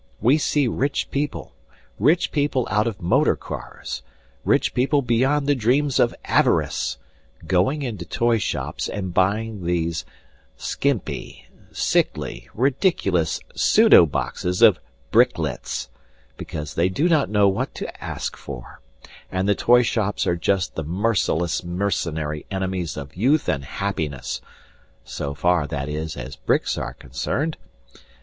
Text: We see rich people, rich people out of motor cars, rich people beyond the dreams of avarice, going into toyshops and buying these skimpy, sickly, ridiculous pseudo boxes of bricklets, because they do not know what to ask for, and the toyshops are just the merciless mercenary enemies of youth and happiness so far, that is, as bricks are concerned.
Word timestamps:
We 0.19 0.39
see 0.39 0.67
rich 0.67 1.11
people, 1.11 1.53
rich 1.99 2.31
people 2.31 2.67
out 2.71 2.87
of 2.87 3.03
motor 3.03 3.35
cars, 3.35 4.01
rich 4.43 4.73
people 4.73 5.03
beyond 5.03 5.45
the 5.45 5.53
dreams 5.53 5.99
of 5.99 6.15
avarice, 6.25 6.97
going 7.45 7.83
into 7.83 8.03
toyshops 8.03 8.89
and 8.89 9.13
buying 9.13 9.63
these 9.63 10.03
skimpy, 10.57 11.47
sickly, 11.71 12.49
ridiculous 12.55 13.39
pseudo 13.53 14.07
boxes 14.07 14.63
of 14.63 14.79
bricklets, 15.11 15.87
because 16.35 16.73
they 16.73 16.89
do 16.89 17.07
not 17.07 17.29
know 17.29 17.47
what 17.47 17.75
to 17.75 18.03
ask 18.03 18.35
for, 18.35 18.81
and 19.31 19.47
the 19.47 19.53
toyshops 19.53 20.25
are 20.25 20.35
just 20.35 20.73
the 20.73 20.83
merciless 20.83 21.63
mercenary 21.63 22.47
enemies 22.49 22.97
of 22.97 23.15
youth 23.15 23.47
and 23.47 23.63
happiness 23.65 24.41
so 25.03 25.35
far, 25.35 25.67
that 25.67 25.87
is, 25.87 26.17
as 26.17 26.37
bricks 26.37 26.75
are 26.75 26.95
concerned. 26.95 27.55